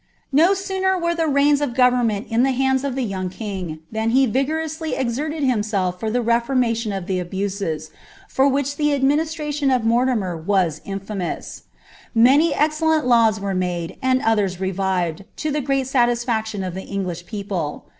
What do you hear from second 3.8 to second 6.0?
than he vigorously exerted himeelf